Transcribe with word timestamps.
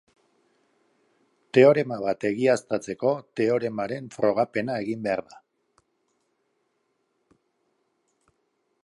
Teorema 1.57 1.97
bat 2.05 2.25
egiaztatzeko 2.29 3.11
teoremaren 3.41 4.09
frogapena 4.15 4.79
egin 4.87 5.05
behar 5.07 5.23
da. 5.35 5.45